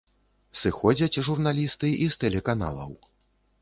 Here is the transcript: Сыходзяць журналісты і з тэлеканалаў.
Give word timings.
Сыходзяць 0.61 1.21
журналісты 1.29 1.95
і 1.95 2.05
з 2.17 2.23
тэлеканалаў. 2.27 2.91